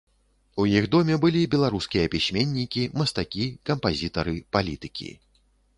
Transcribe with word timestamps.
У 0.61 0.63
іх 0.77 0.87
доме 0.95 1.15
былі 1.25 1.41
беларускія 1.53 2.07
пісьменнікі, 2.15 2.89
мастакі, 3.03 3.45
кампазітары, 3.73 4.35
палітыкі. 4.57 5.09